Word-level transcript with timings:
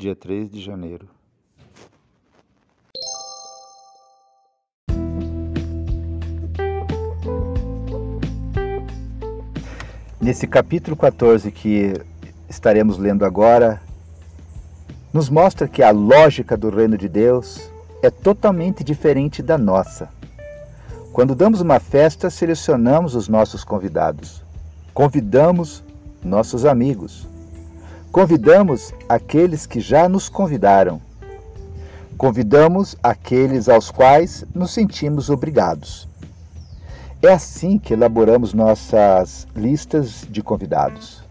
dia 0.00 0.16
3 0.16 0.50
de 0.50 0.62
janeiro. 0.62 1.06
Nesse 10.18 10.46
capítulo 10.46 10.96
14 10.96 11.52
que 11.52 11.92
estaremos 12.48 12.96
lendo 12.96 13.26
agora, 13.26 13.78
nos 15.12 15.28
mostra 15.28 15.68
que 15.68 15.82
a 15.82 15.90
lógica 15.90 16.56
do 16.56 16.70
reino 16.70 16.96
de 16.96 17.06
Deus 17.06 17.70
é 18.02 18.08
totalmente 18.08 18.82
diferente 18.82 19.42
da 19.42 19.58
nossa. 19.58 20.08
Quando 21.12 21.34
damos 21.34 21.60
uma 21.60 21.78
festa, 21.78 22.30
selecionamos 22.30 23.14
os 23.14 23.28
nossos 23.28 23.64
convidados, 23.64 24.42
convidamos 24.94 25.84
nossos 26.24 26.64
amigos, 26.64 27.28
convidamos 28.12 28.92
aqueles 29.08 29.66
que 29.66 29.80
já 29.80 30.08
nos 30.08 30.28
convidaram, 30.28 31.00
convidamos 32.18 32.96
aqueles 33.02 33.68
aos 33.68 33.90
quais 33.90 34.44
nos 34.54 34.72
sentimos 34.72 35.30
obrigados. 35.30 36.08
É 37.22 37.28
assim 37.28 37.78
que 37.78 37.92
elaboramos 37.92 38.52
nossas 38.52 39.46
listas 39.54 40.26
de 40.28 40.42
convidados. 40.42 41.22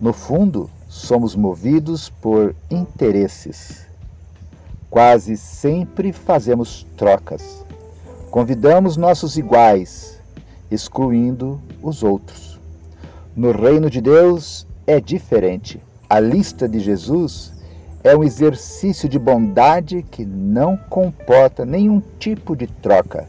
No 0.00 0.12
fundo, 0.12 0.70
somos 0.88 1.36
movidos 1.36 2.08
por 2.08 2.54
interesses. 2.70 3.86
Quase 4.88 5.36
sempre 5.36 6.12
fazemos 6.12 6.86
trocas. 6.96 7.64
Convidamos 8.30 8.96
nossos 8.96 9.36
iguais, 9.36 10.20
excluindo 10.70 11.60
os 11.82 12.02
outros. 12.02 12.60
No 13.36 13.50
reino 13.50 13.90
de 13.90 14.00
Deus 14.00 14.66
é 14.86 15.00
diferente. 15.00 15.82
A 16.08 16.20
lista 16.20 16.68
de 16.68 16.80
Jesus 16.80 17.52
é 18.02 18.16
um 18.16 18.22
exercício 18.22 19.08
de 19.08 19.18
bondade 19.18 20.04
que 20.10 20.24
não 20.24 20.76
comporta 20.76 21.64
nenhum 21.64 22.02
tipo 22.18 22.54
de 22.54 22.66
troca 22.66 23.26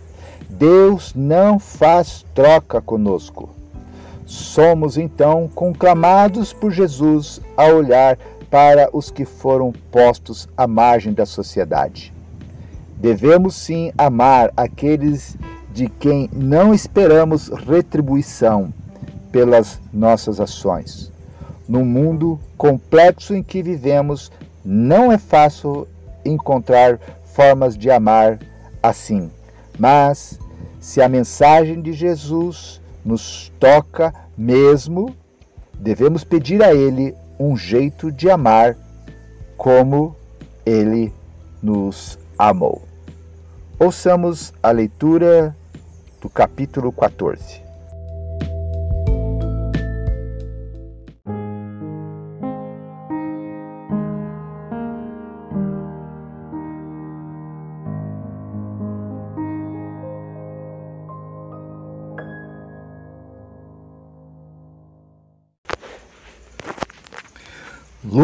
Deus 0.58 1.14
não 1.14 1.60
faz 1.60 2.26
troca 2.34 2.80
conosco. 2.80 3.50
Somos 4.26 4.98
então 4.98 5.50
conclamados 5.54 6.54
por 6.54 6.72
Jesus 6.72 7.42
a 7.58 7.66
olhar 7.66 8.18
para 8.50 8.90
os 8.94 9.12
que 9.12 9.26
foram 9.26 9.74
postos 9.92 10.48
à 10.56 10.66
margem 10.66 11.12
da 11.12 11.26
sociedade. 11.26 12.14
Devemos 12.98 13.56
sim 13.56 13.92
amar 13.98 14.52
aqueles 14.56 15.36
de 15.74 15.90
quem 15.90 16.30
não 16.32 16.74
esperamos 16.74 17.50
retribuição 17.50 18.74
pelas 19.32 19.82
nossas 19.92 20.40
ações. 20.40 21.12
No 21.68 21.84
mundo 21.84 22.40
complexo 22.58 23.34
em 23.34 23.42
que 23.42 23.62
vivemos, 23.64 24.32
não 24.64 25.12
é 25.12 25.18
fácil 25.18 25.88
encontrar 26.24 27.00
formas 27.26 27.78
de 27.78 27.90
amar 27.90 28.40
assim, 28.82 29.32
mas 29.78 30.40
se 30.80 31.02
a 31.02 31.10
mensagem 31.10 31.82
de 31.82 31.92
Jesus 31.94 32.82
nos 33.04 33.52
toca 33.60 34.14
mesmo, 34.38 35.16
devemos 35.74 36.24
pedir 36.24 36.64
a 36.64 36.74
Ele 36.74 37.16
um 37.40 37.58
jeito 37.58 38.12
de 38.12 38.30
amar 38.30 38.78
como 39.58 40.16
Ele 40.66 41.12
nos 41.62 42.18
amou. 42.38 42.84
Ouçamos 43.80 44.54
a 44.64 44.72
leitura 44.72 45.56
do 46.22 46.30
capítulo 46.30 46.92
14. 46.92 47.65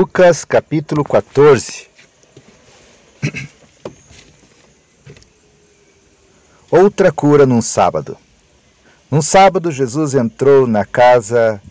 Lucas 0.02 0.44
capítulo 0.44 1.04
14. 1.04 1.86
Outra 6.72 7.12
cura 7.12 7.46
num 7.46 7.62
sábado. 7.62 8.18
Num 9.12 9.22
sábado, 9.22 9.70
Jesus 9.70 10.16
entrou 10.16 10.66
na 10.66 10.86
casa 10.86 11.62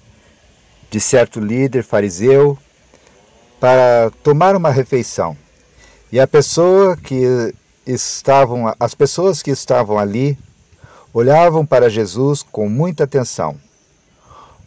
de 0.93 1.01
certo 1.01 1.41
líder 1.41 1.83
fariseu 1.83 2.57
para 3.59 4.13
tomar 4.23 4.55
uma 4.55 4.71
refeição. 4.71 5.37
E 6.13 6.21
a 6.21 6.27
pessoa 6.29 6.97
que 6.97 7.53
estavam, 7.85 8.73
as 8.79 8.95
pessoas 8.95 9.43
que 9.43 9.51
estavam 9.51 9.99
ali 9.99 10.39
olhavam 11.13 11.67
para 11.67 11.91
Jesus 11.91 12.45
com 12.45 12.69
muita 12.69 13.03
atenção. 13.03 13.59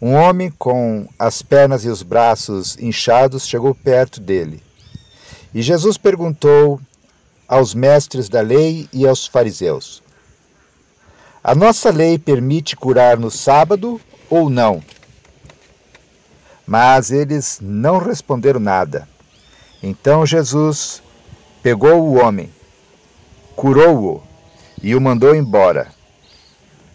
Um 0.05 0.15
homem 0.15 0.51
com 0.51 1.07
as 1.17 1.41
pernas 1.41 1.85
e 1.85 1.87
os 1.87 2.03
braços 2.03 2.77
inchados 2.77 3.47
chegou 3.47 3.73
perto 3.73 4.19
dele. 4.19 4.61
E 5.53 5.61
Jesus 5.61 5.97
perguntou 5.97 6.77
aos 7.47 7.73
mestres 7.73 8.27
da 8.27 8.41
lei 8.41 8.89
e 8.91 9.07
aos 9.07 9.25
fariseus: 9.25 10.03
A 11.41 11.55
nossa 11.55 11.89
lei 11.89 12.19
permite 12.19 12.75
curar 12.75 13.17
no 13.17 13.31
sábado 13.31 14.01
ou 14.29 14.49
não? 14.49 14.83
Mas 16.67 17.09
eles 17.09 17.59
não 17.61 17.97
responderam 17.97 18.59
nada. 18.59 19.07
Então 19.81 20.25
Jesus 20.25 21.01
pegou 21.61 22.01
o 22.03 22.21
homem, 22.21 22.51
curou-o 23.55 24.21
e 24.81 24.93
o 24.95 24.99
mandou 24.99 25.33
embora. 25.33 25.93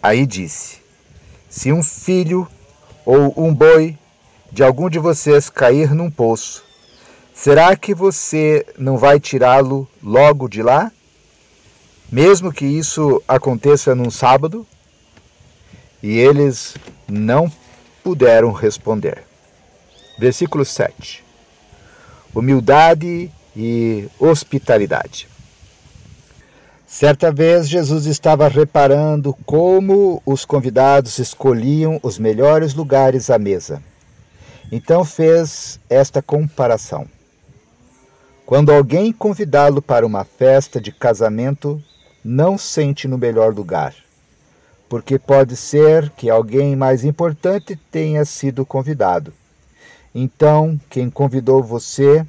Aí 0.03 0.27
disse: 0.27 0.83
Se 1.49 1.73
um 1.73 1.83
filho 1.83 2.47
ou 3.09 3.33
um 3.39 3.55
boi 3.55 3.97
de 4.53 4.63
algum 4.63 4.91
de 4.91 4.99
vocês 4.99 5.49
cair 5.49 5.95
num 5.95 6.11
poço, 6.11 6.63
será 7.33 7.75
que 7.75 7.95
você 7.95 8.67
não 8.77 8.99
vai 8.99 9.19
tirá-lo 9.19 9.89
logo 10.03 10.47
de 10.47 10.63
lá? 10.63 10.93
Mesmo 12.13 12.53
que 12.53 12.67
isso 12.67 13.23
aconteça 13.27 13.95
num 13.95 14.11
sábado? 14.11 14.67
E 16.03 16.19
eles 16.19 16.77
não 17.09 17.51
puderam 18.05 18.53
responder. 18.53 19.25
Versículo 20.19 20.63
7. 20.63 21.25
Humildade 22.35 23.31
e 23.57 24.07
hospitalidade. 24.19 25.28
Certa 26.91 27.31
vez 27.31 27.69
Jesus 27.69 28.07
estava 28.07 28.49
reparando 28.49 29.37
como 29.45 30.23
os 30.25 30.47
convidados 30.47 31.19
escolhiam 31.19 32.01
os 32.03 32.19
melhores 32.19 32.73
lugares 32.73 33.29
à 33.29 33.39
mesa. 33.39 33.83
Então 34.73 35.05
fez 35.05 35.79
esta 35.91 36.23
comparação. 36.23 37.07
Quando 38.47 38.73
alguém 38.73 39.13
convidá-lo 39.13 39.83
para 39.83 40.07
uma 40.07 40.25
festa 40.25 40.81
de 40.81 40.91
casamento, 40.91 41.81
não 42.25 42.57
sente 42.57 43.07
no 43.07 43.19
melhor 43.19 43.55
lugar, 43.55 43.95
porque 44.89 45.19
pode 45.19 45.57
ser 45.57 46.09
que 46.17 46.31
alguém 46.31 46.75
mais 46.75 47.05
importante 47.05 47.79
tenha 47.93 48.25
sido 48.25 48.65
convidado. 48.65 49.31
Então, 50.15 50.81
quem 50.89 51.11
convidou 51.11 51.63
você 51.63 52.25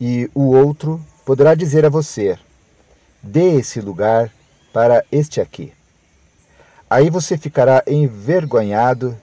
e 0.00 0.30
o 0.34 0.54
outro 0.54 0.98
poderá 1.26 1.54
dizer 1.54 1.84
a 1.84 1.90
você: 1.90 2.38
Dê 3.22 3.54
esse 3.56 3.80
lugar 3.80 4.32
para 4.72 5.04
este 5.12 5.40
aqui. 5.40 5.72
Aí 6.90 7.08
você 7.08 7.38
ficará 7.38 7.82
envergonhado 7.86 9.16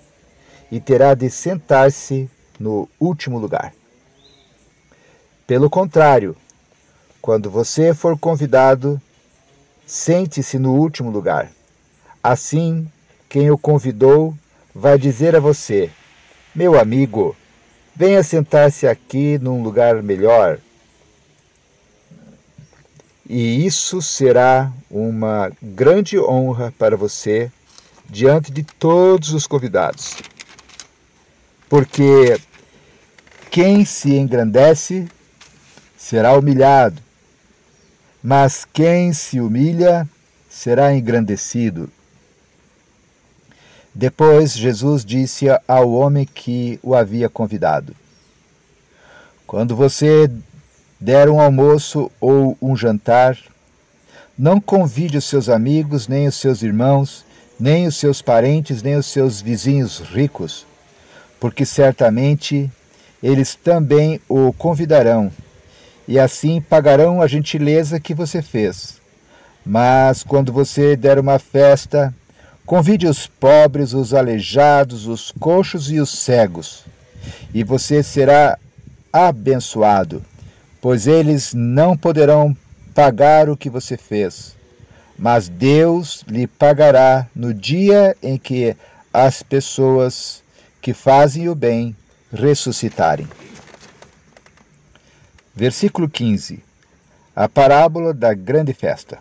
e 0.72 0.80
terá 0.80 1.14
de 1.14 1.30
sentar-se 1.30 2.30
no 2.60 2.88
último 3.00 3.38
lugar. 3.38 3.74
Pelo 5.46 5.70
contrário, 5.70 6.36
quando 7.22 7.50
você 7.50 7.94
for 7.94 8.18
convidado, 8.18 9.02
sente-se 9.86 10.58
no 10.58 10.76
último 10.76 11.10
lugar. 11.10 11.52
Assim, 12.24 12.90
quem 13.28 13.52
o 13.52 13.58
convidou 13.58 14.34
vai 14.74 14.98
dizer 14.98 15.36
a 15.36 15.40
você: 15.40 15.90
Meu 16.56 16.80
amigo, 16.80 17.36
venha 17.96 18.24
sentar-se 18.24 18.88
aqui 18.88 19.38
num 19.40 19.62
lugar 19.62 20.02
melhor 20.02 20.60
e 23.30 23.64
isso 23.64 24.02
será 24.02 24.74
uma 24.90 25.52
grande 25.62 26.20
honra 26.20 26.74
para 26.80 26.98
você 26.98 27.52
diante 28.10 28.52
de 28.52 28.64
todos 28.64 29.34
os 29.34 29.46
convidados. 29.46 30.16
Porque 31.70 32.42
quem 33.52 33.86
se 33.86 34.16
engrandece 34.16 35.08
será 35.96 36.34
humilhado, 36.34 37.00
mas 38.24 38.66
quem 38.66 39.14
se 39.14 39.40
humilha 39.40 40.10
será 40.50 40.96
engrandecido. 40.96 41.88
Depois 43.94 44.54
Jesus 44.54 45.06
disse 45.06 45.46
ao 45.68 45.92
homem 45.92 46.26
que 46.26 46.80
o 46.82 46.96
havia 46.96 47.30
convidado: 47.30 47.96
Quando 49.46 49.76
você 49.76 50.28
der 51.00 51.30
um 51.30 51.40
almoço 51.40 52.12
ou 52.20 52.58
um 52.62 52.76
jantar, 52.76 53.38
não 54.38 54.60
convide 54.60 55.18
os 55.18 55.26
seus 55.26 55.50
amigos, 55.50 56.08
nem 56.08 56.28
os 56.28 56.36
seus 56.36 56.62
irmãos, 56.62 57.26
nem 57.60 57.88
os 57.88 57.96
seus 57.96 58.22
parentes, 58.22 58.82
nem 58.82 58.96
os 58.96 59.06
seus 59.06 59.42
vizinhos 59.42 60.00
ricos, 60.00 60.66
porque 61.40 61.66
certamente 61.66 62.72
eles 63.22 63.56
também 63.56 64.20
o 64.30 64.54
convidarão, 64.54 65.32
e 66.08 66.18
assim 66.18 66.62
pagarão 66.62 67.22
a 67.22 67.28
gentileza 67.28 68.00
que 68.00 68.14
você 68.14 68.42
fez. 68.42 68.98
Mas 69.66 70.24
quando 70.24 70.54
você 70.54 70.96
der 70.96 71.20
uma 71.20 71.38
festa, 71.38 72.14
convide 72.66 73.08
os 73.08 73.28
pobres, 73.28 73.94
os 73.94 74.14
aleijados, 74.14 75.06
os 75.06 75.32
coxos 75.32 75.92
e 75.92 76.00
os 76.00 76.10
cegos, 76.10 76.86
e 77.54 77.64
você 77.64 78.02
será 78.02 78.58
abençoado, 79.12 80.24
pois 80.82 81.08
eles 81.08 81.54
não 81.54 81.98
poderão 81.98 82.56
pagar 82.94 83.50
o 83.50 83.58
que 83.58 83.70
você 83.70 83.98
fez, 83.98 84.56
mas 85.18 85.50
Deus 85.50 86.24
lhe 86.28 86.48
pagará 86.48 87.28
no 87.36 87.54
dia 87.54 88.16
em 88.22 88.38
que 88.38 88.76
as 89.14 89.44
pessoas 89.44 90.44
que 90.82 90.94
fazem 90.94 91.50
o 91.50 91.56
bem 91.56 91.96
ressuscitarem. 92.32 93.28
Versículo 95.56 96.10
15. 96.10 96.64
A 97.36 97.50
parábola 97.50 98.14
da 98.14 98.34
grande 98.34 98.74
festa. 98.74 99.20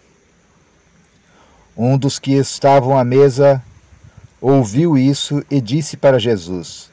Um 1.76 1.96
dos 1.96 2.18
que 2.18 2.32
estavam 2.32 2.98
à 2.98 3.04
mesa 3.04 3.62
ouviu 4.40 4.96
isso 4.96 5.44
e 5.50 5.60
disse 5.60 5.96
para 5.96 6.18
Jesus: 6.18 6.90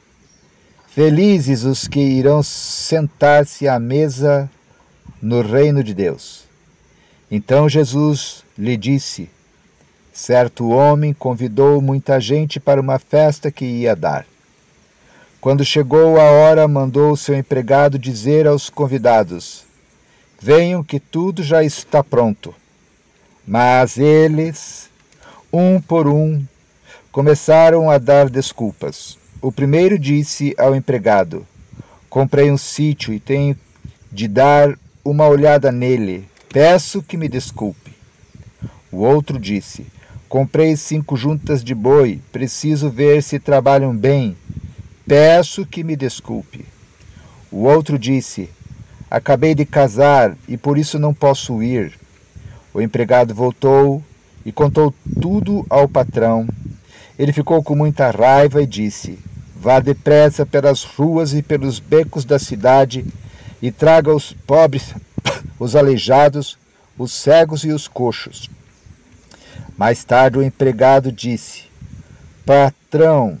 Felizes 0.88 1.64
os 1.64 1.86
que 1.86 2.00
irão 2.00 2.42
sentar-se 2.42 3.68
à 3.68 3.78
mesa 3.78 4.50
no 5.26 5.42
reino 5.42 5.82
de 5.82 5.92
Deus. 5.92 6.44
Então 7.28 7.68
Jesus 7.68 8.44
lhe 8.56 8.76
disse: 8.76 9.28
Certo 10.12 10.68
homem 10.68 11.12
convidou 11.12 11.82
muita 11.82 12.20
gente 12.20 12.60
para 12.60 12.80
uma 12.80 13.00
festa 13.00 13.50
que 13.50 13.64
ia 13.64 13.96
dar. 13.96 14.24
Quando 15.40 15.64
chegou 15.64 16.20
a 16.20 16.30
hora, 16.30 16.68
mandou 16.68 17.16
seu 17.16 17.34
empregado 17.34 17.98
dizer 17.98 18.46
aos 18.46 18.70
convidados: 18.70 19.64
Venham, 20.40 20.84
que 20.84 21.00
tudo 21.00 21.42
já 21.42 21.64
está 21.64 22.04
pronto. 22.04 22.54
Mas 23.44 23.98
eles, 23.98 24.88
um 25.52 25.80
por 25.80 26.06
um, 26.06 26.40
começaram 27.10 27.90
a 27.90 27.98
dar 27.98 28.30
desculpas. 28.30 29.18
O 29.42 29.50
primeiro 29.50 29.98
disse 29.98 30.54
ao 30.56 30.72
empregado: 30.72 31.44
Comprei 32.08 32.48
um 32.48 32.56
sítio 32.56 33.12
e 33.12 33.18
tenho 33.18 33.58
de 34.12 34.28
dar 34.28 34.78
uma 35.06 35.28
olhada 35.28 35.70
nele. 35.70 36.28
Peço 36.48 37.00
que 37.00 37.16
me 37.16 37.28
desculpe. 37.28 37.94
O 38.90 38.98
outro 38.98 39.38
disse: 39.38 39.86
Comprei 40.28 40.76
cinco 40.76 41.16
juntas 41.16 41.62
de 41.62 41.74
boi, 41.74 42.20
preciso 42.32 42.90
ver 42.90 43.22
se 43.22 43.38
trabalham 43.38 43.96
bem. 43.96 44.36
Peço 45.06 45.64
que 45.64 45.84
me 45.84 45.94
desculpe. 45.94 46.66
O 47.52 47.62
outro 47.62 47.96
disse: 47.96 48.50
Acabei 49.08 49.54
de 49.54 49.64
casar 49.64 50.36
e 50.48 50.56
por 50.56 50.76
isso 50.76 50.98
não 50.98 51.14
posso 51.14 51.62
ir. 51.62 51.92
O 52.74 52.80
empregado 52.80 53.32
voltou 53.32 54.02
e 54.44 54.50
contou 54.50 54.92
tudo 55.20 55.64
ao 55.70 55.88
patrão. 55.88 56.48
Ele 57.16 57.32
ficou 57.32 57.62
com 57.62 57.76
muita 57.76 58.10
raiva 58.10 58.60
e 58.60 58.66
disse: 58.66 59.20
Vá 59.54 59.78
depressa 59.78 60.44
pelas 60.44 60.82
ruas 60.82 61.32
e 61.32 61.42
pelos 61.42 61.78
becos 61.78 62.24
da 62.24 62.40
cidade 62.40 63.04
e 63.66 63.72
traga 63.72 64.14
os 64.14 64.32
pobres, 64.32 64.94
os 65.58 65.74
aleijados, 65.74 66.56
os 66.96 67.12
cegos 67.12 67.64
e 67.64 67.72
os 67.72 67.88
coxos. 67.88 68.48
Mais 69.76 70.04
tarde 70.04 70.38
o 70.38 70.42
empregado 70.42 71.10
disse: 71.10 71.64
Patrão, 72.44 73.36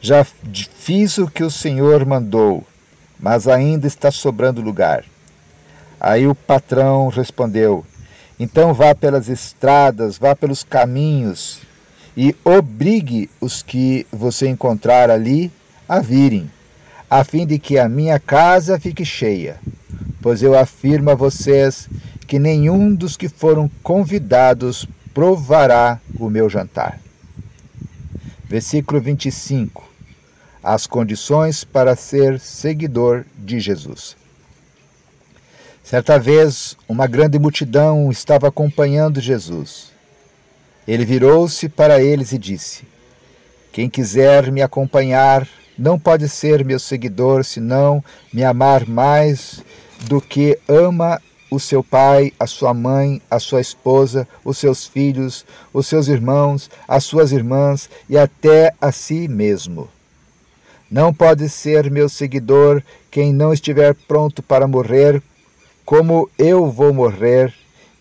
já 0.00 0.22
fiz 0.22 1.18
o 1.18 1.26
que 1.26 1.42
o 1.42 1.50
senhor 1.50 2.06
mandou, 2.06 2.64
mas 3.18 3.48
ainda 3.48 3.88
está 3.88 4.08
sobrando 4.12 4.60
lugar. 4.60 5.04
Aí 5.98 6.28
o 6.28 6.34
patrão 6.34 7.08
respondeu: 7.08 7.84
então 8.38 8.72
vá 8.72 8.94
pelas 8.94 9.28
estradas, 9.28 10.16
vá 10.16 10.36
pelos 10.36 10.62
caminhos 10.62 11.60
e 12.16 12.36
obrigue 12.44 13.28
os 13.40 13.64
que 13.64 14.06
você 14.12 14.48
encontrar 14.48 15.10
ali 15.10 15.50
a 15.88 15.98
virem, 15.98 16.48
a 17.16 17.22
fim 17.22 17.46
de 17.46 17.60
que 17.60 17.78
a 17.78 17.88
minha 17.88 18.18
casa 18.18 18.76
fique 18.80 19.04
cheia. 19.04 19.60
Pois 20.20 20.42
eu 20.42 20.58
afirmo 20.58 21.10
a 21.10 21.14
vocês 21.14 21.88
que 22.26 22.40
nenhum 22.40 22.92
dos 22.92 23.16
que 23.16 23.28
foram 23.28 23.70
convidados 23.84 24.84
provará 25.14 26.00
o 26.18 26.28
meu 26.28 26.50
jantar. 26.50 26.98
Versículo 28.48 29.00
25. 29.00 29.88
As 30.60 30.88
condições 30.88 31.62
para 31.62 31.94
ser 31.94 32.40
seguidor 32.40 33.24
de 33.38 33.60
Jesus. 33.60 34.16
Certa 35.84 36.18
vez, 36.18 36.76
uma 36.88 37.06
grande 37.06 37.38
multidão 37.38 38.10
estava 38.10 38.48
acompanhando 38.48 39.20
Jesus. 39.20 39.92
Ele 40.84 41.04
virou-se 41.04 41.68
para 41.68 42.02
eles 42.02 42.32
e 42.32 42.38
disse: 42.38 42.82
Quem 43.72 43.88
quiser 43.88 44.50
me 44.50 44.62
acompanhar 44.62 45.46
não 45.76 45.98
pode 45.98 46.28
ser 46.28 46.64
meu 46.64 46.78
seguidor 46.78 47.44
senão 47.44 48.02
me 48.32 48.44
amar 48.44 48.86
mais 48.86 49.62
do 50.08 50.20
que 50.20 50.58
ama 50.68 51.20
o 51.50 51.60
seu 51.60 51.82
pai, 51.82 52.32
a 52.38 52.46
sua 52.46 52.74
mãe, 52.74 53.20
a 53.30 53.38
sua 53.38 53.60
esposa, 53.60 54.26
os 54.44 54.58
seus 54.58 54.86
filhos, 54.86 55.44
os 55.72 55.86
seus 55.86 56.08
irmãos, 56.08 56.70
as 56.86 57.04
suas 57.04 57.32
irmãs 57.32 57.88
e 58.08 58.18
até 58.18 58.72
a 58.80 58.90
si 58.90 59.28
mesmo. 59.28 59.88
Não 60.90 61.12
pode 61.12 61.48
ser 61.48 61.90
meu 61.90 62.08
seguidor 62.08 62.82
quem 63.10 63.32
não 63.32 63.52
estiver 63.52 63.94
pronto 64.06 64.42
para 64.42 64.66
morrer 64.66 65.22
como 65.84 66.30
eu 66.38 66.70
vou 66.70 66.92
morrer 66.92 67.52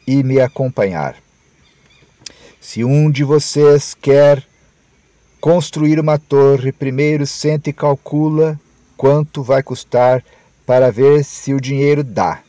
e 0.08 0.24
me 0.24 0.40
acompanhar. 0.40 1.16
Se 2.60 2.84
um 2.84 3.12
de 3.12 3.24
vocês 3.24 3.94
quer 3.94 4.44
construir 5.44 6.00
uma 6.00 6.18
torre, 6.18 6.72
primeiro 6.72 7.28
sente 7.28 7.70
e 7.70 7.74
calcula 7.74 8.58
quanto 8.96 9.44
vai 9.44 9.62
custar 9.62 10.24
para 10.66 10.90
ver 10.90 11.26
se 11.26 11.54
o 11.54 11.60
dinheiro 11.60 12.02
dá. 12.02 12.40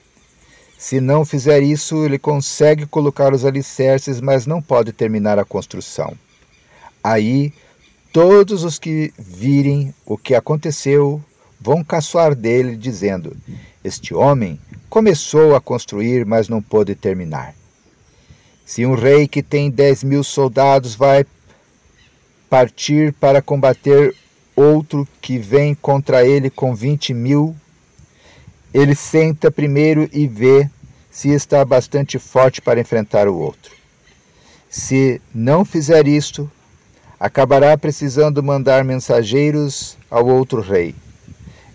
Se 0.78 1.00
não 1.00 1.24
fizer 1.24 1.60
isso, 1.60 2.04
ele 2.04 2.20
consegue 2.20 2.86
colocar 2.86 3.34
os 3.34 3.44
alicerces, 3.44 4.20
mas 4.20 4.46
não 4.46 4.62
pode 4.62 4.92
terminar 4.92 5.40
a 5.40 5.44
construção. 5.44 6.16
Aí, 7.02 7.52
todos 8.12 8.62
os 8.62 8.78
que 8.78 9.12
virem 9.18 9.92
o 10.06 10.16
que 10.16 10.36
aconteceu 10.36 11.20
vão 11.60 11.82
caçoar 11.82 12.32
dele, 12.32 12.76
dizendo: 12.76 13.36
Este 13.82 14.14
homem 14.14 14.56
começou 14.88 15.56
a 15.56 15.60
construir, 15.60 16.24
mas 16.24 16.48
não 16.48 16.62
pôde 16.62 16.94
terminar. 16.94 17.56
Se 18.64 18.86
um 18.86 18.94
rei 18.94 19.26
que 19.26 19.42
tem 19.42 19.68
dez 19.68 20.04
mil 20.04 20.22
soldados 20.22 20.94
vai 20.94 21.26
partir 22.54 23.12
para 23.14 23.42
combater 23.42 24.14
outro 24.54 25.08
que 25.20 25.38
vem 25.38 25.74
contra 25.74 26.24
ele 26.24 26.48
com 26.48 26.72
vinte 26.72 27.12
mil, 27.12 27.52
ele 28.72 28.94
senta 28.94 29.50
primeiro 29.50 30.08
e 30.12 30.28
vê 30.28 30.70
se 31.10 31.30
está 31.30 31.64
bastante 31.64 32.16
forte 32.16 32.62
para 32.62 32.78
enfrentar 32.78 33.26
o 33.26 33.36
outro. 33.36 33.72
Se 34.70 35.20
não 35.34 35.64
fizer 35.64 36.06
isto, 36.06 36.48
acabará 37.18 37.76
precisando 37.76 38.40
mandar 38.40 38.84
mensageiros 38.84 39.98
ao 40.08 40.24
outro 40.24 40.60
rei, 40.60 40.94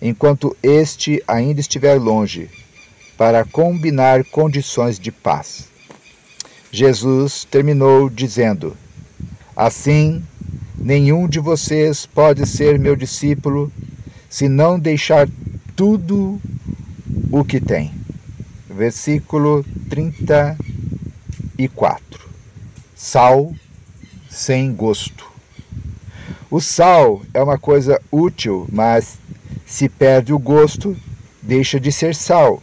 enquanto 0.01 0.55
este 0.63 1.21
ainda 1.27 1.59
estiver 1.59 1.99
longe, 1.99 2.49
para 3.17 3.43
combinar 3.43 4.23
condições 4.23 4.97
de 4.97 5.11
paz. 5.11 5.67
Jesus 6.71 7.43
terminou 7.43 8.09
dizendo: 8.09 8.77
Assim, 9.53 10.23
nenhum 10.79 11.27
de 11.27 11.39
vocês 11.39 12.05
pode 12.05 12.45
ser 12.45 12.79
meu 12.79 12.95
discípulo 12.95 13.71
se 14.29 14.47
não 14.47 14.79
deixar 14.79 15.27
tudo 15.75 16.39
o 17.31 17.43
que 17.43 17.59
tem. 17.59 17.91
Versículo 18.69 19.65
34. 19.89 22.29
Sal 22.95 23.53
sem 24.29 24.73
gosto. 24.73 25.27
O 26.49 26.59
sal 26.59 27.21
é 27.33 27.43
uma 27.43 27.57
coisa 27.57 28.01
útil, 28.11 28.67
mas 28.71 29.17
se 29.65 29.89
perde 29.89 30.33
o 30.33 30.39
gosto, 30.39 30.95
deixa 31.41 31.79
de 31.79 31.91
ser 31.91 32.15
sal 32.15 32.61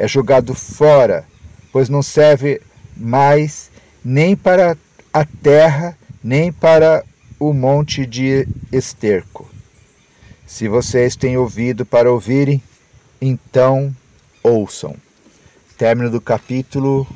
é 0.00 0.08
jogado 0.08 0.54
fora, 0.54 1.26
pois 1.70 1.90
não 1.90 2.02
serve 2.02 2.62
mais 2.96 3.70
nem 4.02 4.34
para 4.34 4.74
a 5.12 5.26
terra, 5.26 5.94
nem 6.24 6.50
para 6.50 7.04
o 7.40 7.54
monte 7.54 8.04
de 8.04 8.46
esterco. 8.70 9.50
Se 10.46 10.68
vocês 10.68 11.16
têm 11.16 11.38
ouvido 11.38 11.86
para 11.86 12.12
ouvirem, 12.12 12.62
então 13.18 13.96
ouçam. 14.42 14.94
Término 15.78 16.10
do 16.10 16.20
capítulo 16.20 17.06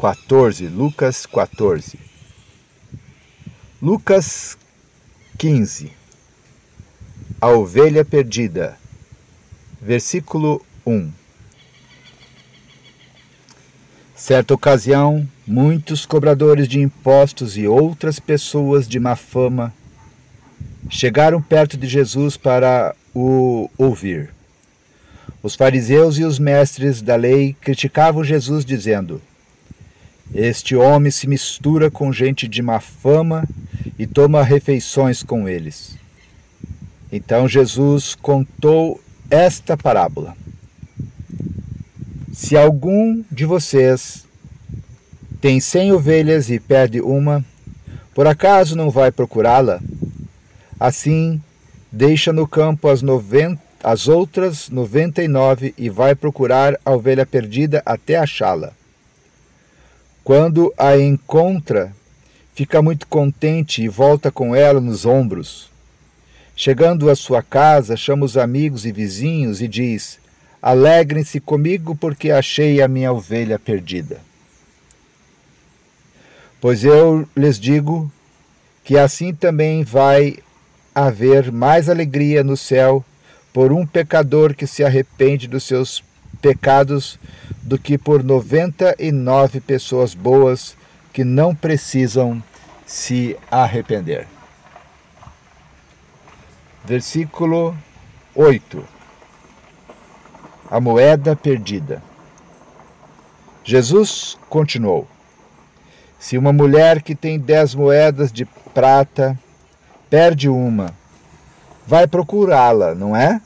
14, 0.00 0.68
Lucas 0.68 1.26
14. 1.26 1.98
Lucas 3.80 4.56
15. 5.36 5.90
A 7.40 7.48
ovelha 7.48 8.04
perdida. 8.04 8.78
Versículo 9.80 10.64
1. 10.86 11.21
Certa 14.22 14.54
ocasião, 14.54 15.28
muitos 15.44 16.06
cobradores 16.06 16.68
de 16.68 16.78
impostos 16.78 17.58
e 17.58 17.66
outras 17.66 18.20
pessoas 18.20 18.86
de 18.86 19.00
má 19.00 19.16
fama 19.16 19.74
chegaram 20.88 21.42
perto 21.42 21.76
de 21.76 21.88
Jesus 21.88 22.36
para 22.36 22.94
o 23.12 23.68
ouvir. 23.76 24.30
Os 25.42 25.56
fariseus 25.56 26.18
e 26.18 26.24
os 26.24 26.38
mestres 26.38 27.02
da 27.02 27.16
lei 27.16 27.56
criticavam 27.60 28.22
Jesus, 28.22 28.64
dizendo: 28.64 29.20
Este 30.32 30.76
homem 30.76 31.10
se 31.10 31.28
mistura 31.28 31.90
com 31.90 32.12
gente 32.12 32.46
de 32.46 32.62
má 32.62 32.78
fama 32.78 33.42
e 33.98 34.06
toma 34.06 34.44
refeições 34.44 35.24
com 35.24 35.48
eles. 35.48 35.96
Então 37.10 37.48
Jesus 37.48 38.14
contou 38.14 39.02
esta 39.28 39.76
parábola. 39.76 40.36
Se 42.32 42.56
algum 42.56 43.22
de 43.30 43.44
vocês 43.44 44.24
tem 45.38 45.60
cem 45.60 45.92
ovelhas 45.92 46.48
e 46.48 46.58
perde 46.58 46.98
uma, 46.98 47.44
por 48.14 48.26
acaso 48.26 48.74
não 48.74 48.90
vai 48.90 49.12
procurá-la? 49.12 49.82
Assim, 50.80 51.42
deixa 51.90 52.32
no 52.32 52.48
campo 52.48 52.88
as, 52.88 53.02
noventa, 53.02 53.60
as 53.84 54.08
outras 54.08 54.70
noventa 54.70 55.22
e 55.22 55.28
nove 55.28 55.74
e 55.76 55.90
vai 55.90 56.14
procurar 56.14 56.80
a 56.86 56.92
ovelha 56.92 57.26
perdida 57.26 57.82
até 57.84 58.16
achá-la. 58.16 58.72
Quando 60.24 60.72
a 60.78 60.96
encontra, 60.96 61.94
fica 62.54 62.80
muito 62.80 63.06
contente 63.08 63.82
e 63.82 63.88
volta 63.88 64.32
com 64.32 64.56
ela 64.56 64.80
nos 64.80 65.04
ombros. 65.04 65.70
Chegando 66.56 67.10
à 67.10 67.14
sua 67.14 67.42
casa, 67.42 67.94
chama 67.94 68.24
os 68.24 68.38
amigos 68.38 68.86
e 68.86 68.92
vizinhos 68.92 69.60
e 69.60 69.68
diz: 69.68 70.21
Alegrem-se 70.62 71.40
comigo, 71.40 71.96
porque 71.96 72.30
achei 72.30 72.80
a 72.80 72.86
minha 72.86 73.12
ovelha 73.12 73.58
perdida. 73.58 74.20
Pois 76.60 76.84
eu 76.84 77.28
lhes 77.36 77.58
digo 77.58 78.08
que 78.84 78.96
assim 78.96 79.34
também 79.34 79.82
vai 79.82 80.36
haver 80.94 81.50
mais 81.50 81.88
alegria 81.88 82.44
no 82.44 82.56
céu 82.56 83.04
por 83.52 83.72
um 83.72 83.84
pecador 83.84 84.54
que 84.54 84.64
se 84.64 84.84
arrepende 84.84 85.48
dos 85.48 85.64
seus 85.64 86.04
pecados 86.40 87.18
do 87.60 87.76
que 87.76 87.98
por 87.98 88.22
noventa 88.22 88.94
e 89.00 89.10
nove 89.10 89.60
pessoas 89.60 90.14
boas 90.14 90.76
que 91.12 91.24
não 91.24 91.54
precisam 91.54 92.40
se 92.86 93.36
arrepender. 93.50 94.28
Versículo 96.84 97.76
8 98.34 98.91
a 100.72 100.80
moeda 100.80 101.36
perdida. 101.36 102.02
Jesus 103.62 104.38
continuou: 104.48 105.06
Se 106.18 106.38
uma 106.38 106.50
mulher 106.50 107.02
que 107.02 107.14
tem 107.14 107.38
dez 107.38 107.74
moedas 107.74 108.32
de 108.32 108.46
prata 108.72 109.38
perde 110.08 110.48
uma, 110.48 110.94
vai 111.86 112.06
procurá-la, 112.06 112.94
não 112.94 113.14
é? 113.14 113.38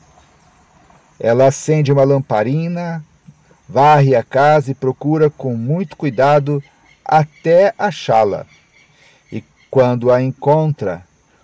Ela 1.19 1.47
acende 1.47 1.91
uma 1.91 2.05
lamparina, 2.05 3.03
varre 3.67 4.15
a 4.15 4.23
casa 4.23 4.71
e 4.71 4.75
procura 4.75 5.29
com 5.29 5.53
muito 5.53 5.97
cuidado 5.97 6.63
até 7.03 7.73
achá-la. 7.77 8.45
E 9.29 9.43
quando 9.69 10.09
a 10.09 10.21
encontra, 10.21 11.03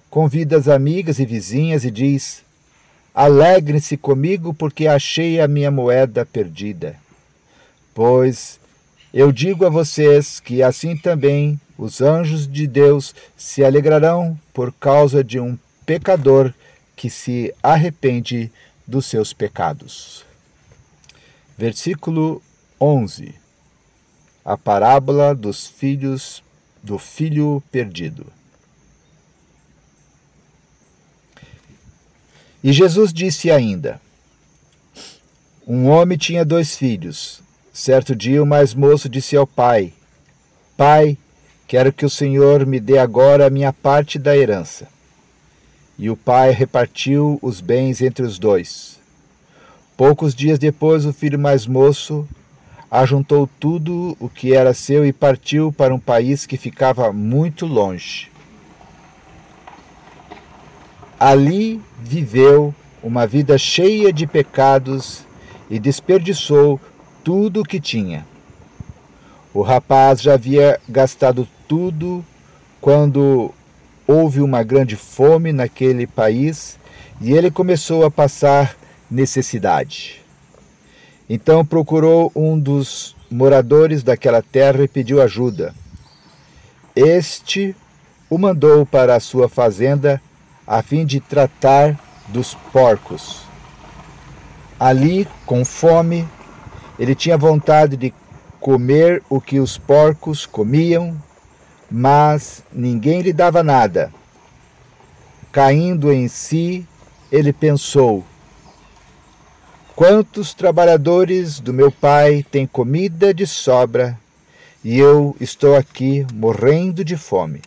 convida 0.10 0.56
as 0.56 0.70
amigas 0.70 1.20
e 1.20 1.26
vizinhas 1.26 1.84
e 1.84 1.92
diz: 1.92 2.43
Alegrem-se 3.14 3.96
comigo, 3.96 4.54
porque 4.54 4.88
achei 4.88 5.40
a 5.40 5.48
minha 5.48 5.70
moeda 5.70 6.26
perdida. 6.26 6.96
Pois 7.94 8.60
eu 9.14 9.32
digo 9.32 9.66
a 9.66 9.70
vocês 9.70 10.40
que 10.40 10.64
assim 10.64 10.98
também 10.98 11.62
os 11.78 12.02
anjos 12.02 12.48
de 12.48 12.66
Deus 12.66 13.14
se 13.38 13.64
alegrarão 13.64 14.40
por 14.52 14.74
causa 14.74 15.24
de 15.24 15.40
um 15.40 15.58
pecador 15.86 16.52
que 16.96 17.10
se 17.10 17.54
arrepende 17.62 18.52
dos 18.88 19.06
seus 19.06 19.32
pecados. 19.32 20.26
Versículo 21.56 22.42
11. 22.82 23.36
A 24.44 24.58
parábola 24.58 25.36
dos 25.36 25.68
filhos 25.68 26.44
do 26.82 26.98
filho 26.98 27.62
perdido. 27.72 28.26
E 32.64 32.72
Jesus 32.72 33.12
disse 33.12 33.52
ainda: 33.52 34.00
Um 35.68 35.90
homem 35.90 36.18
tinha 36.18 36.46
dois 36.46 36.78
filhos. 36.78 37.42
Certo 37.74 38.16
dia, 38.16 38.42
o 38.42 38.46
mais 38.46 38.74
moço 38.74 39.10
disse 39.10 39.36
ao 39.36 39.46
pai: 39.46 39.92
Pai, 40.78 41.18
quero 41.68 41.92
que 41.92 42.06
o 42.06 42.10
Senhor 42.10 42.66
me 42.66 42.80
dê 42.80 42.98
agora 42.98 43.48
a 43.48 43.50
minha 43.50 43.74
parte 43.74 44.18
da 44.18 44.38
herança. 44.38 44.88
E 46.00 46.10
o 46.10 46.16
pai 46.16 46.52
repartiu 46.52 47.38
os 47.42 47.60
bens 47.60 48.02
entre 48.02 48.26
os 48.26 48.40
dois. 48.40 48.98
Poucos 49.98 50.34
dias 50.34 50.58
depois, 50.58 51.06
o 51.06 51.12
filho 51.12 51.38
mais 51.38 51.68
moço 51.68 52.28
ajuntou 52.90 53.50
tudo 53.60 54.16
o 54.20 54.30
que 54.30 54.54
era 54.54 54.74
seu 54.74 55.06
e 55.06 55.12
partiu 55.12 55.72
para 55.72 55.94
um 55.94 56.00
país 56.00 56.46
que 56.46 56.58
ficava 56.58 57.12
muito 57.12 57.66
longe. 57.66 58.33
Ali 61.24 61.80
viveu 62.02 62.76
uma 63.02 63.26
vida 63.26 63.58
cheia 63.58 64.12
de 64.12 64.28
pecados 64.28 65.24
e 65.70 65.80
desperdiçou 65.80 66.82
tudo 67.24 67.62
o 67.62 67.64
que 67.64 67.80
tinha. 67.80 68.28
O 69.54 69.62
rapaz 69.62 70.22
já 70.22 70.34
havia 70.34 70.82
gastado 70.90 71.48
tudo 71.66 72.26
quando 72.82 73.54
houve 74.06 74.42
uma 74.42 74.64
grande 74.64 74.98
fome 74.98 75.54
naquele 75.54 76.06
país 76.06 76.78
e 77.22 77.32
ele 77.32 77.50
começou 77.50 78.04
a 78.04 78.12
passar 78.12 78.76
necessidade. 79.10 80.22
Então 81.30 81.66
procurou 81.66 82.34
um 82.36 82.60
dos 82.60 83.16
moradores 83.32 84.04
daquela 84.04 84.42
terra 84.42 84.84
e 84.84 84.90
pediu 84.90 85.22
ajuda. 85.22 85.74
Este 86.94 87.74
o 88.30 88.38
mandou 88.38 88.86
para 88.86 89.16
a 89.16 89.22
sua 89.22 89.48
fazenda 89.48 90.22
a 90.66 90.82
fim 90.82 91.06
de 91.06 91.20
tratar 91.20 92.00
dos 92.28 92.54
porcos. 92.72 93.42
Ali, 94.80 95.28
com 95.46 95.64
fome, 95.64 96.28
ele 96.98 97.16
tinha 97.16 97.38
vontade 97.38 97.96
de 97.98 98.14
comer 98.60 99.22
o 99.30 99.42
que 99.42 99.60
os 99.60 99.78
porcos 99.78 100.46
comiam, 100.46 101.22
mas 101.90 102.64
ninguém 102.72 103.22
lhe 103.22 103.34
dava 103.34 103.62
nada. 103.62 104.12
Caindo 105.52 106.12
em 106.12 106.28
si, 106.28 106.88
ele 107.32 107.54
pensou: 107.54 108.24
Quantos 109.96 110.54
trabalhadores 110.54 111.60
do 111.60 111.72
meu 111.74 111.92
pai 111.92 112.44
têm 112.50 112.66
comida 112.66 113.34
de 113.34 113.46
sobra 113.46 114.18
e 114.84 114.98
eu 114.98 115.36
estou 115.40 115.76
aqui 115.76 116.26
morrendo 116.34 117.06
de 117.06 117.16
fome? 117.16 117.62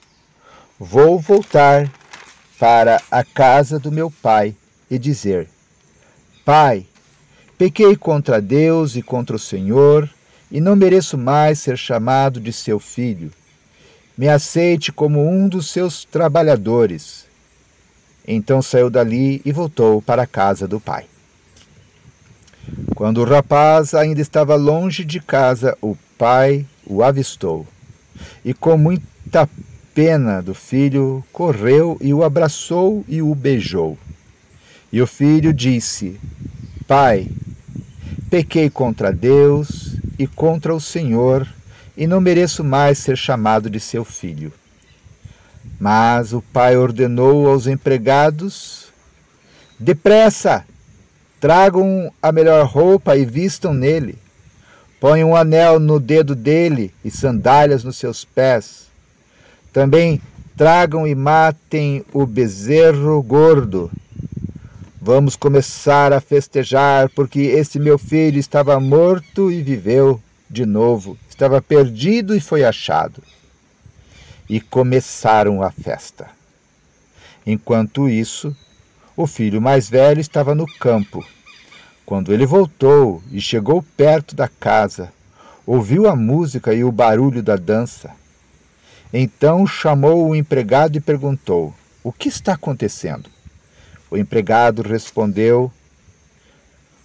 Vou 0.79 1.19
voltar 1.19 1.91
para 2.59 3.01
a 3.11 3.23
casa 3.23 3.79
do 3.79 3.93
meu 3.93 4.11
pai 4.11 4.55
e 4.91 4.99
dizer: 4.99 5.49
Pai, 6.45 6.87
pequei 7.59 7.97
contra 7.97 8.41
Deus 8.41 8.97
e 8.97 9.03
contra 9.03 9.37
o 9.37 9.39
Senhor 9.39 10.09
e 10.51 10.61
não 10.61 10.77
mereço 10.77 11.19
mais 11.19 11.59
ser 11.59 11.77
chamado 11.77 12.41
de 12.41 12.53
seu 12.53 12.79
filho. 12.79 13.33
Me 14.17 14.29
aceite 14.29 14.91
como 14.91 15.29
um 15.29 15.49
dos 15.49 15.71
seus 15.71 16.05
trabalhadores. 16.05 17.27
Então 18.27 18.63
saiu 18.63 18.89
dali 18.89 19.43
e 19.45 19.53
voltou 19.53 20.01
para 20.01 20.23
a 20.23 20.27
casa 20.27 20.67
do 20.67 20.81
pai. 20.81 21.07
Quando 22.95 23.19
o 23.19 23.25
rapaz 23.25 23.95
ainda 23.95 24.21
estava 24.21 24.57
longe 24.57 25.05
de 25.05 25.21
casa, 25.21 25.77
o 25.81 25.97
pai 26.19 26.67
o 26.85 27.03
avistou 27.03 27.67
e, 28.45 28.55
com 28.55 28.77
muita 28.77 29.49
pena 29.97 30.43
do 30.43 30.55
filho, 30.55 31.25
correu 31.33 31.97
e 32.03 32.13
o 32.13 32.23
abraçou 32.23 33.03
e 33.09 33.23
o 33.23 33.35
beijou. 33.35 33.97
E 34.93 35.01
o 35.01 35.07
filho 35.07 35.55
disse: 35.55 36.21
Pai, 36.87 37.27
pequei 38.29 38.69
contra 38.69 39.11
Deus 39.11 39.97
e 40.19 40.27
contra 40.27 40.75
o 40.75 40.81
Senhor, 40.81 41.49
e 41.97 42.07
não 42.07 42.21
mereço 42.21 42.63
mais 42.63 42.99
ser 42.99 43.17
chamado 43.17 43.71
de 43.71 43.81
seu 43.81 44.05
filho. 44.05 44.53
Mas 45.81 46.35
o 46.35 46.43
pai 46.43 46.77
ordenou 46.77 47.49
aos 47.49 47.67
empregados: 47.67 48.89
Depressa, 49.81 50.67
Tragam 51.41 52.13
a 52.21 52.33
melhor 52.33 52.67
roupa 52.67 53.17
e 53.17 53.25
vistam 53.25 53.73
nele. 53.73 54.19
Ponham 54.99 55.31
um 55.31 55.37
anel 55.37 55.79
no 55.79 56.01
dedo 56.01 56.35
dele 56.35 56.93
e 57.05 57.11
sandálias 57.11 57.85
nos 57.85 57.97
seus 57.97 58.25
pés. 58.25 58.86
Também 59.77 60.23
tragam 60.57 61.07
e 61.07 61.15
matem 61.15 62.03
o 62.11 62.25
bezerro 62.25 63.23
gordo. 63.23 63.91
Vamos 64.99 65.37
começar 65.37 66.15
a 66.15 66.19
festejar, 66.19 67.11
porque 67.11 67.41
esse 67.41 67.79
meu 67.79 67.99
filho 67.99 68.39
estava 68.39 68.81
morto 68.81 69.53
e 69.53 69.63
viveu 69.63 70.19
de 70.49 70.65
novo, 70.65 71.19
estava 71.29 71.61
perdido 71.61 72.35
e 72.35 72.41
foi 72.41 72.65
achado. 72.65 73.23
E 74.49 74.63
começaram 74.63 75.63
a 75.63 75.71
festa. 75.71 76.27
Enquanto 77.47 78.09
isso, 78.09 78.57
o 79.15 79.27
filho 79.27 79.61
mais 79.61 79.91
velho 79.91 80.23
estava 80.23 80.55
no 80.55 80.67
campo. 80.79 81.23
Quando 82.07 82.33
ele 82.33 82.47
voltou 82.47 83.23
e 83.31 83.43
chegou 83.43 83.85
perto 83.95 84.35
da 84.35 84.49
casa, 84.49 85.13
ouviu 85.67 86.09
a 86.09 86.17
música 86.17 86.73
e 86.73 86.83
o 86.83 86.91
barulho 86.91 87.43
da 87.43 87.57
dança. 87.57 88.11
Então 89.19 89.67
chamou 89.67 90.29
o 90.29 90.37
empregado 90.37 90.99
e 90.99 91.01
perguntou: 91.01 91.73
O 92.05 92.13
que 92.13 92.29
está 92.29 92.53
acontecendo? 92.53 93.31
O 94.11 94.17
empregado 94.19 94.83
respondeu: 94.83 95.73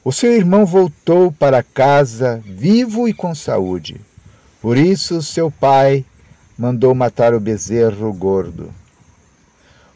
O 0.03 0.11
seu 0.11 0.33
irmão 0.33 0.65
voltou 0.65 1.31
para 1.31 1.63
casa 1.63 2.43
vivo 2.43 3.07
e 3.07 3.13
com 3.13 3.33
saúde. 3.33 4.01
Por 4.61 4.75
isso 4.75 5.23
seu 5.23 5.49
pai 5.49 6.03
mandou 6.57 6.93
matar 6.93 7.33
o 7.33 7.39
bezerro 7.39 8.11
gordo. 8.11 8.73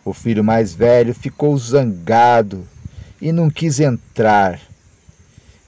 O 0.05 0.13
filho 0.13 0.41
mais 0.41 0.73
velho 0.73 1.13
ficou 1.13 1.57
zangado 1.57 2.65
e 3.21 3.33
não 3.33 3.49
quis 3.49 3.81
entrar. 3.81 4.61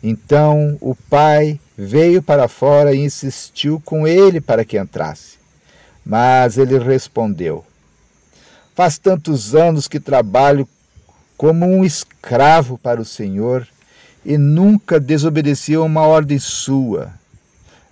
Então 0.01 0.77
o 0.79 0.95
pai 0.95 1.59
veio 1.77 2.23
para 2.23 2.47
fora 2.47 2.95
e 2.95 2.99
insistiu 2.99 3.81
com 3.83 4.07
ele 4.07 4.39
para 4.39 4.63
que 4.63 4.79
entrasse. 4.79 5.36
Mas 6.07 6.57
ele 6.57 6.79
respondeu: 6.79 7.65
Faz 8.73 8.97
tantos 8.97 9.53
anos 9.53 9.89
que 9.89 9.99
trabalho 9.99 10.65
como 11.35 11.65
um 11.65 11.83
escravo 11.83 12.77
para 12.77 13.01
o 13.01 13.05
Senhor 13.05 13.67
e 14.25 14.37
nunca 14.37 15.01
desobedeci 15.01 15.73
a 15.73 15.81
uma 15.81 16.03
ordem 16.03 16.39
sua. 16.39 17.11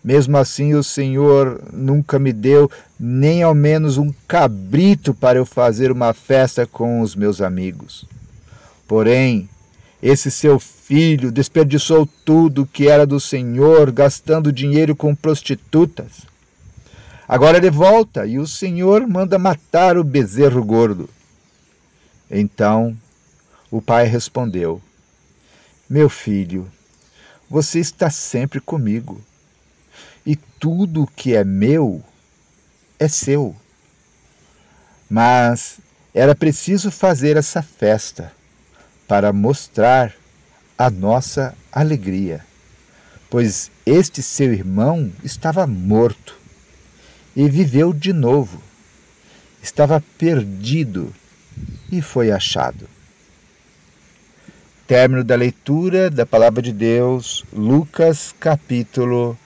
Mesmo 0.01 0.37
assim, 0.37 0.75
o 0.75 0.83
Senhor 0.83 1.61
nunca 1.73 2.17
me 2.17 2.31
deu 2.31 2.71
nem 2.97 3.43
ao 3.43 3.53
menos 3.53 3.97
um 3.97 4.13
cabrito 4.25 5.13
para 5.13 5.37
eu 5.37 5.45
fazer 5.45 5.91
uma 5.91 6.13
festa 6.13 6.65
com 6.65 7.01
os 7.01 7.15
meus 7.15 7.41
amigos. 7.41 8.05
Porém, 8.87 9.49
esse 10.01 10.31
seu 10.31 10.57
filho 10.57 11.33
desperdiçou 11.33 12.07
tudo 12.23 12.65
que 12.71 12.87
era 12.87 13.05
do 13.05 13.19
Senhor, 13.19 13.91
gastando 13.91 14.53
dinheiro 14.53 14.95
com 14.95 15.13
prostitutas. 15.13 16.34
Agora 17.27 17.57
ele 17.57 17.71
volta 17.71 18.27
e 18.27 18.37
o 18.37 18.45
Senhor 18.45 19.07
manda 19.07 19.39
matar 19.39 19.97
o 19.97 20.03
bezerro 20.03 20.63
gordo. 20.63 21.09
Então 22.29 22.95
o 23.71 23.81
pai 23.81 24.05
respondeu: 24.05 24.79
Meu 25.89 26.07
filho, 26.07 26.71
você 27.49 27.79
está 27.79 28.11
sempre 28.11 28.59
comigo 28.59 29.19
e 30.23 30.35
tudo 30.35 31.03
o 31.03 31.07
que 31.07 31.35
é 31.35 31.43
meu 31.43 32.03
é 32.99 33.07
seu. 33.07 33.55
Mas 35.09 35.79
era 36.13 36.35
preciso 36.35 36.91
fazer 36.91 37.37
essa 37.37 37.61
festa 37.61 38.31
para 39.07 39.33
mostrar 39.33 40.13
a 40.77 40.89
nossa 40.89 41.55
alegria, 41.71 42.45
pois 43.29 43.71
este 43.85 44.21
seu 44.21 44.53
irmão 44.53 45.11
estava 45.23 45.65
morto 45.65 46.44
e 47.35 47.49
viveu 47.49 47.93
de 47.93 48.13
novo. 48.13 48.61
Estava 49.61 50.03
perdido 50.17 51.13
e 51.91 52.01
foi 52.01 52.31
achado. 52.31 52.87
Término 54.87 55.23
da 55.23 55.35
leitura 55.35 56.09
da 56.09 56.25
Palavra 56.25 56.61
de 56.61 56.71
Deus, 56.71 57.43
Lucas 57.51 58.33
capítulo 58.39 59.37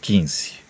15. 0.00 0.63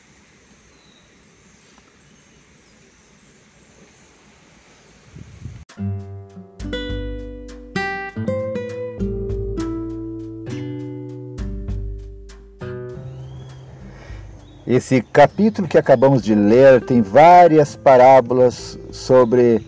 Esse 14.66 15.02
capítulo 15.02 15.68
que 15.68 15.76
acabamos 15.76 16.22
de 16.22 16.34
ler 16.34 16.80
tem 16.80 17.02
várias 17.02 17.76
parábolas 17.76 18.78
sobre 18.90 19.60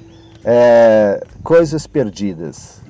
é, 0.42 1.22
coisas 1.42 1.86
perdidas. 1.86 2.80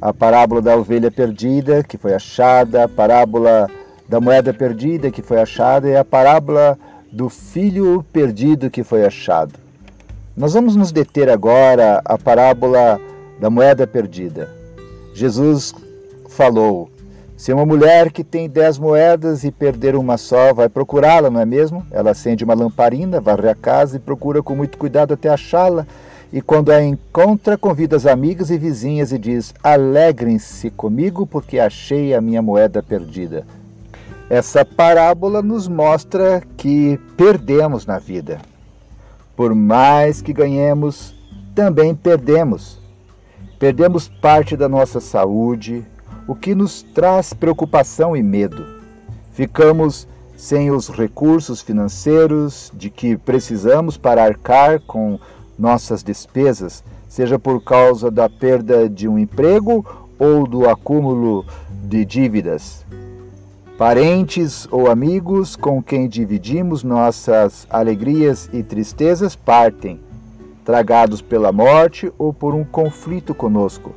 A 0.00 0.10
parábola 0.12 0.62
da 0.62 0.74
ovelha 0.74 1.10
perdida, 1.10 1.82
que 1.82 1.98
foi 1.98 2.14
achada, 2.14 2.84
a 2.84 2.88
parábola 2.88 3.68
da 4.08 4.20
moeda 4.20 4.54
perdida 4.54 5.10
que 5.10 5.20
foi 5.20 5.38
achada 5.38 5.88
e 5.88 5.96
a 5.96 6.04
parábola 6.04 6.78
do 7.12 7.28
filho 7.28 8.04
perdido 8.10 8.70
que 8.70 8.82
foi 8.82 9.04
achado. 9.04 9.52
Nós 10.34 10.54
vamos 10.54 10.74
nos 10.74 10.92
deter 10.92 11.28
agora 11.28 12.00
à 12.06 12.16
parábola 12.16 12.98
da 13.38 13.50
moeda 13.50 13.86
perdida. 13.86 14.48
Jesus 15.14 15.74
falou: 16.28 16.90
se 17.36 17.52
uma 17.52 17.66
mulher 17.66 18.12
que 18.12 18.22
tem 18.22 18.48
dez 18.48 18.78
moedas 18.78 19.42
e 19.42 19.50
perder 19.50 19.96
uma 19.96 20.16
só, 20.16 20.54
vai 20.54 20.68
procurá-la, 20.68 21.28
não 21.28 21.40
é 21.40 21.44
mesmo? 21.44 21.84
Ela 21.90 22.12
acende 22.12 22.44
uma 22.44 22.54
lamparina, 22.54 23.20
varre 23.20 23.48
a 23.48 23.54
casa 23.54 23.96
e 23.96 24.00
procura 24.00 24.42
com 24.42 24.54
muito 24.54 24.78
cuidado 24.78 25.14
até 25.14 25.28
achá-la. 25.28 25.84
E 26.32 26.40
quando 26.40 26.70
a 26.70 26.82
encontra, 26.82 27.58
convida 27.58 27.96
as 27.96 28.06
amigas 28.06 28.50
e 28.50 28.58
vizinhas 28.58 29.12
e 29.12 29.18
diz: 29.18 29.52
Alegrem-se 29.62 30.70
comigo, 30.70 31.26
porque 31.26 31.58
achei 31.58 32.14
a 32.14 32.20
minha 32.20 32.40
moeda 32.40 32.82
perdida. 32.82 33.44
Essa 34.30 34.64
parábola 34.64 35.42
nos 35.42 35.68
mostra 35.68 36.42
que 36.56 36.98
perdemos 37.16 37.84
na 37.84 37.98
vida. 37.98 38.40
Por 39.36 39.54
mais 39.54 40.22
que 40.22 40.32
ganhemos, 40.32 41.14
também 41.54 41.94
perdemos. 41.94 42.78
Perdemos 43.58 44.08
parte 44.08 44.56
da 44.56 44.68
nossa 44.68 45.00
saúde, 45.00 45.84
o 46.26 46.34
que 46.34 46.54
nos 46.54 46.82
traz 46.82 47.32
preocupação 47.32 48.16
e 48.16 48.22
medo. 48.22 48.64
Ficamos 49.32 50.06
sem 50.36 50.70
os 50.70 50.88
recursos 50.88 51.60
financeiros 51.60 52.72
de 52.74 52.90
que 52.90 53.16
precisamos 53.16 53.96
para 53.96 54.24
arcar 54.24 54.80
com 54.80 55.18
nossas 55.58 56.02
despesas, 56.02 56.82
seja 57.08 57.38
por 57.38 57.62
causa 57.62 58.10
da 58.10 58.28
perda 58.28 58.88
de 58.88 59.06
um 59.08 59.18
emprego 59.18 59.84
ou 60.18 60.46
do 60.46 60.68
acúmulo 60.68 61.44
de 61.88 62.04
dívidas 62.04 62.84
Parentes 63.76 64.68
ou 64.70 64.88
amigos 64.88 65.56
com 65.56 65.82
quem 65.82 66.08
dividimos 66.08 66.84
nossas 66.84 67.66
alegrias 67.68 68.48
e 68.52 68.62
tristezas 68.62 69.34
partem, 69.34 69.98
tragados 70.64 71.20
pela 71.20 71.50
morte 71.50 72.12
ou 72.16 72.32
por 72.32 72.54
um 72.54 72.62
conflito 72.62 73.34
conosco. 73.34 73.92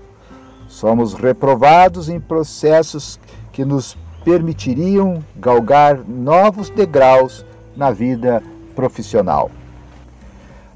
Somos 0.68 1.14
reprovados 1.14 2.10
em 2.10 2.20
processos 2.20 3.20
que 3.52 3.64
nos 3.64 3.98
permitiriam 4.24 5.24
galgar 5.36 6.00
novos 6.08 6.70
degraus 6.70 7.46
na 7.76 7.92
vida 7.92 8.44
profissional. 8.76 9.50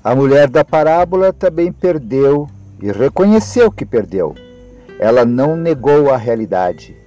A 0.03 0.15
mulher 0.15 0.49
da 0.49 0.63
parábola 0.63 1.31
também 1.31 1.71
perdeu 1.71 2.49
e 2.81 2.91
reconheceu 2.91 3.71
que 3.71 3.85
perdeu. 3.85 4.33
Ela 4.99 5.25
não 5.25 5.55
negou 5.55 6.11
a 6.11 6.17
realidade 6.17 7.01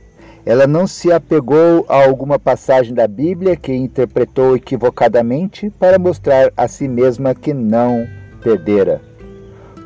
ela 0.47 0.67
não 0.67 0.87
se 0.87 1.11
apegou 1.11 1.87
a 1.89 2.05
alguma 2.05 2.39
passagem 2.39 2.93
da 2.93 3.09
Bíblia 3.09 3.57
que 3.57 3.73
interpretou 3.73 4.55
equivocadamente 4.55 5.71
para 5.71 5.99
mostrar 5.99 6.53
a 6.55 6.69
si 6.69 6.87
mesma 6.87 7.35
que 7.35 7.55
não 7.55 8.07
perdera. 8.43 9.01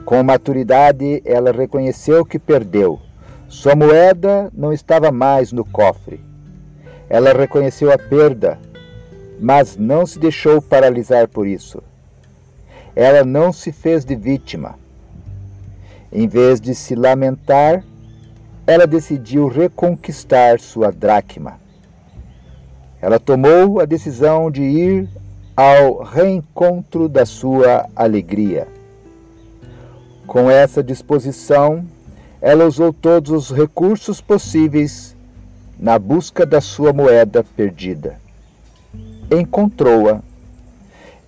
Com 0.09 0.23
maturidade, 0.23 1.21
ela 1.23 1.53
reconheceu 1.53 2.25
que 2.25 2.39
perdeu. 2.39 2.99
Sua 3.47 3.77
moeda 3.77 4.51
não 4.55 4.73
estava 4.73 5.13
mais 5.13 5.53
no 5.53 5.67
cofre. 5.67 6.19
Ela 7.11 7.35
reconheceu 7.35 7.93
a 7.93 7.99
perda, 7.99 8.59
mas 9.39 9.77
não 9.77 10.07
se 10.07 10.19
deixou 10.19 10.63
paralisar 10.63 11.29
por 11.29 11.47
isso. 11.47 11.83
Ela 12.97 13.23
não 13.23 13.53
se 13.53 13.71
fez 13.71 14.03
de 14.03 14.17
vítima. 14.17 14.79
Em 16.11 16.27
vez 16.27 16.59
de 16.59 16.75
se 16.75 16.95
lamentar, 16.95 17.85
ela 18.67 18.87
decidiu 18.87 19.47
reconquistar 19.47 20.59
sua 20.59 20.91
dracma. 20.91 21.61
Ela 23.03 23.21
tomou 23.21 23.79
a 23.79 23.85
decisão 23.85 24.51
de 24.51 24.63
ir 24.63 25.09
ao 25.55 26.03
reencontro 26.03 27.11
da 27.11 27.27
sua 27.27 27.87
alegria. 27.95 28.78
Com 30.29 30.51
essa 30.51 30.83
disposição, 30.83 31.87
ela 32.39 32.67
usou 32.67 32.93
todos 32.93 33.31
os 33.31 33.51
recursos 33.51 34.21
possíveis 34.21 35.17
na 35.81 35.99
busca 35.99 36.45
da 36.45 36.61
sua 36.61 36.93
moeda 36.93 37.43
perdida. 37.57 38.21
Encontrou-a. 39.31 40.21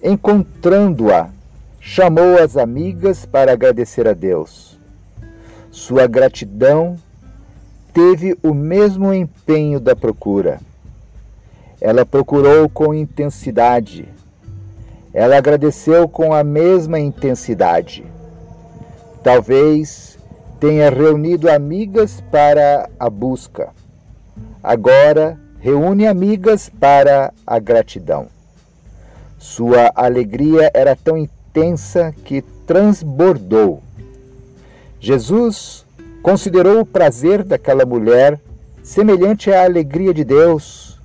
Encontrando-a, 0.05 1.31
chamou 1.81 2.37
as 2.39 2.59
amigas 2.59 3.25
para 3.25 3.55
agradecer 3.55 4.07
a 4.07 4.13
Deus. 4.13 4.79
Sua 5.71 6.07
gratidão 6.07 6.99
teve 7.95 8.37
o 8.43 8.53
mesmo 8.53 9.15
empenho 9.15 9.81
da 9.81 9.97
procura. 9.97 10.61
Ela 11.81 12.05
procurou 12.05 12.69
com 12.69 12.93
intensidade. 12.93 14.07
Ela 15.15 15.39
agradeceu 15.39 16.07
com 16.07 16.35
a 16.35 16.45
mesma 16.45 17.01
intensidade. 17.01 18.05
Talvez 19.23 20.19
tenha 20.59 20.89
reunido 20.89 21.51
amigas 21.51 22.23
para 22.31 22.89
a 22.99 23.11
busca. 23.11 23.69
Agora 24.63 25.39
reúne 25.59 26.07
amigas 26.07 26.71
para 26.71 27.33
a 27.47 27.59
gratidão. 27.59 28.29
Sua 29.39 29.93
alegria 29.95 30.71
era 30.73 30.97
tão 30.97 31.19
intensa 31.19 32.15
que 32.25 32.43
transbordou. 32.67 33.83
Jesus 34.99 35.85
considerou 36.23 36.81
o 36.81 36.87
prazer 36.87 37.43
daquela 37.43 37.85
mulher 37.85 38.41
semelhante 38.83 39.53
à 39.53 39.65
alegria 39.65 40.15
de 40.15 40.25
Deus 40.25 40.99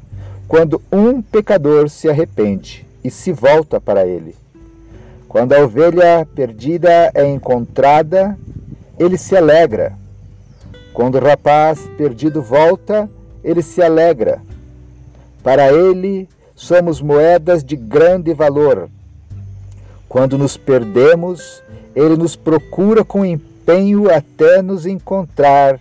quando 0.47 0.81
um 0.91 1.21
pecador 1.21 1.89
se 1.89 2.09
arrepende 2.09 2.85
e 3.03 3.11
se 3.11 3.31
volta 3.31 3.81
para 3.81 4.05
ele. 4.05 4.35
Quando 5.27 5.53
a 5.53 5.63
ovelha 5.63 6.27
perdida 6.33 7.11
é 7.13 7.25
encontrada, 7.25 8.37
ele 8.97 9.17
se 9.17 9.35
alegra. 9.35 9.93
Quando 10.93 11.15
o 11.15 11.23
rapaz 11.23 11.79
perdido 11.97 12.41
volta, 12.41 13.09
ele 13.43 13.61
se 13.61 13.81
alegra. 13.81 14.41
Para 15.43 15.71
ele, 15.71 16.29
somos 16.55 17.01
moedas 17.01 17.63
de 17.63 17.75
grande 17.75 18.33
valor. 18.33 18.89
Quando 20.07 20.37
nos 20.37 20.55
perdemos, 20.55 21.61
ele 21.95 22.15
nos 22.15 22.35
procura 22.35 23.03
com 23.03 23.25
empenho 23.25 24.09
até 24.09 24.61
nos 24.61 24.85
encontrar 24.85 25.79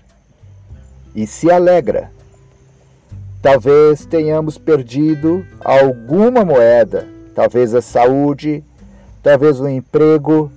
e 1.15 1.27
se 1.27 1.51
alegra. 1.51 2.11
Talvez 3.41 4.05
tenhamos 4.07 4.59
perdido 4.59 5.47
alguma 5.65 6.45
moeda, 6.45 7.07
talvez 7.35 7.75
a 7.75 7.83
saúde, 7.83 8.65
talvez 9.25 9.59
o 9.59 9.67
emprego, 9.67 10.53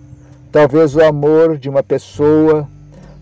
talvez 0.51 0.93
o 0.93 1.01
amor 1.01 1.57
de 1.57 1.69
uma 1.69 1.81
pessoa, 1.81 2.67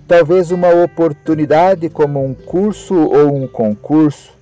talvez 0.08 0.50
uma 0.50 0.70
oportunidade 0.84 1.88
como 1.88 2.26
um 2.26 2.34
curso 2.34 2.96
ou 2.96 3.32
um 3.32 3.48
concurso, 3.48 4.34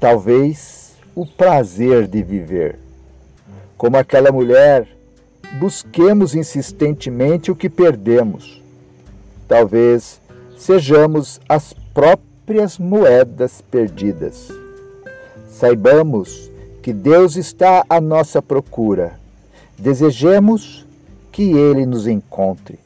talvez 0.00 0.96
o 1.14 1.26
prazer 1.26 2.06
de 2.08 2.22
viver. 2.22 2.78
Como 3.76 3.98
aquela 3.98 4.32
mulher, 4.32 4.88
busquemos 5.60 6.34
insistentemente 6.34 7.50
o 7.50 7.56
que 7.56 7.68
perdemos. 7.68 8.62
Talvez 9.46 10.18
sejamos 10.56 11.42
as 11.46 11.74
próprias 11.92 12.78
moedas 12.78 13.60
perdidas. 13.70 14.48
Saibamos 15.50 16.50
que 16.80 16.94
Deus 16.94 17.36
está 17.36 17.84
à 17.86 18.00
nossa 18.00 18.40
procura. 18.40 19.20
Desejemos 19.78 20.86
que 21.30 21.52
Ele 21.52 21.86
nos 21.86 22.06
encontre. 22.06 22.78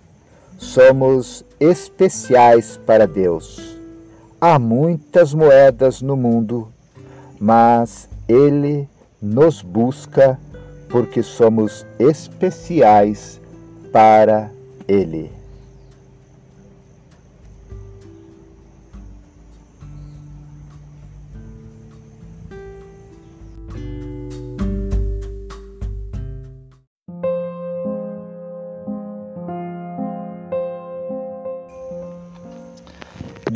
Somos 0.59 1.44
especiais 1.61 2.79
para 2.87 3.07
Deus. 3.07 3.77
Há 4.40 4.59
muitas 4.59 5.35
moedas 5.35 6.01
no 6.01 6.16
mundo, 6.16 6.68
mas 7.38 8.09
Ele 8.29 8.88
nos 9.20 9.62
busca 9.62 10.38
porque 10.88 11.22
somos 11.22 11.85
especiais 11.99 13.40
para 13.92 14.51
Ele. 14.87 15.36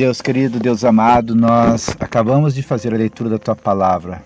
Deus 0.01 0.23
querido, 0.23 0.59
Deus 0.59 0.83
amado, 0.83 1.35
nós 1.35 1.95
acabamos 2.01 2.55
de 2.55 2.63
fazer 2.63 2.95
a 2.95 2.97
leitura 2.97 3.29
da 3.29 3.39
tua 3.39 3.55
palavra 3.55 4.23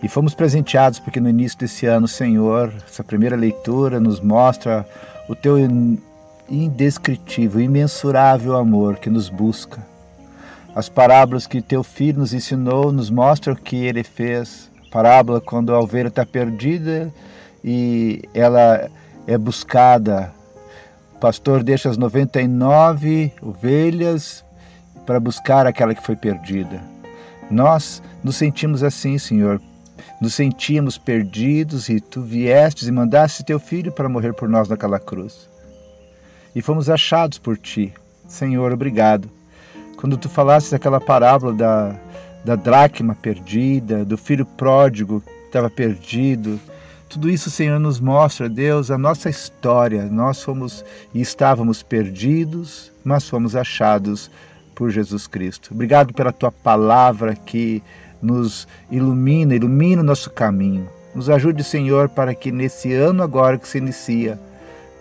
e 0.00 0.08
fomos 0.08 0.32
presenteados 0.32 1.00
porque 1.00 1.18
no 1.18 1.28
início 1.28 1.58
desse 1.58 1.86
ano, 1.86 2.06
Senhor, 2.06 2.72
essa 2.88 3.02
primeira 3.02 3.34
leitura 3.34 3.98
nos 3.98 4.20
mostra 4.20 4.86
o 5.28 5.34
teu 5.34 5.56
indescritível, 6.48 7.60
imensurável 7.60 8.56
amor 8.56 8.98
que 8.98 9.10
nos 9.10 9.28
busca. 9.28 9.84
As 10.72 10.88
parábolas 10.88 11.48
que 11.48 11.60
teu 11.60 11.82
filho 11.82 12.20
nos 12.20 12.32
ensinou 12.32 12.92
nos 12.92 13.10
mostram 13.10 13.54
o 13.54 13.56
que 13.56 13.74
ele 13.74 14.04
fez. 14.04 14.70
A 14.86 14.90
parábola 14.92 15.40
quando 15.40 15.74
a 15.74 15.80
ovelha 15.80 16.06
está 16.06 16.24
perdida 16.24 17.12
e 17.64 18.22
ela 18.32 18.88
é 19.26 19.36
buscada. 19.36 20.32
O 21.16 21.18
pastor 21.18 21.64
deixa 21.64 21.90
as 21.90 21.96
99 21.96 23.32
ovelhas 23.42 24.44
para 25.10 25.18
buscar 25.18 25.66
aquela 25.66 25.92
que 25.92 26.06
foi 26.06 26.14
perdida. 26.14 26.80
Nós 27.50 28.00
nos 28.22 28.36
sentimos 28.36 28.84
assim, 28.84 29.18
Senhor. 29.18 29.60
Nos 30.22 30.34
sentimos 30.34 30.96
perdidos 30.96 31.88
e 31.88 32.00
tu 32.00 32.22
viestes 32.22 32.86
e 32.86 32.92
mandaste 32.92 33.42
teu 33.42 33.58
filho 33.58 33.90
para 33.90 34.08
morrer 34.08 34.32
por 34.34 34.48
nós 34.48 34.68
naquela 34.68 35.00
cruz. 35.00 35.50
E 36.54 36.62
fomos 36.62 36.88
achados 36.88 37.38
por 37.38 37.58
ti. 37.58 37.92
Senhor, 38.28 38.70
obrigado. 38.70 39.28
Quando 39.96 40.16
tu 40.16 40.28
falaste 40.28 40.70
daquela 40.70 41.00
parábola 41.00 41.54
da, 41.54 41.96
da 42.44 42.54
dracma 42.54 43.16
perdida, 43.16 44.04
do 44.04 44.16
filho 44.16 44.46
pródigo 44.46 45.22
que 45.22 45.46
estava 45.46 45.68
perdido, 45.68 46.60
tudo 47.08 47.28
isso, 47.28 47.50
Senhor, 47.50 47.80
nos 47.80 47.98
mostra, 47.98 48.48
Deus, 48.48 48.92
a 48.92 48.96
nossa 48.96 49.28
história. 49.28 50.04
Nós 50.04 50.40
fomos 50.40 50.84
e 51.12 51.20
estávamos 51.20 51.82
perdidos, 51.82 52.92
mas 53.02 53.28
fomos 53.28 53.56
achados 53.56 54.30
por 54.80 54.90
Jesus 54.90 55.26
Cristo. 55.26 55.74
Obrigado 55.74 56.14
pela 56.14 56.32
tua 56.32 56.50
palavra 56.50 57.36
que 57.36 57.82
nos 58.22 58.66
ilumina, 58.90 59.54
ilumina 59.54 60.00
o 60.00 60.04
nosso 60.04 60.30
caminho. 60.30 60.88
Nos 61.14 61.28
ajude, 61.28 61.62
Senhor, 61.62 62.08
para 62.08 62.34
que 62.34 62.50
nesse 62.50 62.94
ano 62.94 63.22
agora 63.22 63.58
que 63.58 63.68
se 63.68 63.76
inicia, 63.76 64.40